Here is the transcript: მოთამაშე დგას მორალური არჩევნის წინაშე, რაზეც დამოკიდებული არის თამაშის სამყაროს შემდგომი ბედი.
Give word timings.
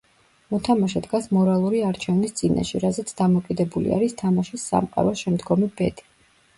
მოთამაშე 0.53 1.01
დგას 1.07 1.27
მორალური 1.37 1.83
არჩევნის 1.91 2.35
წინაშე, 2.41 2.83
რაზეც 2.87 3.15
დამოკიდებული 3.23 3.95
არის 4.01 4.19
თამაშის 4.27 4.69
სამყაროს 4.75 5.27
შემდგომი 5.27 5.75
ბედი. 5.81 6.13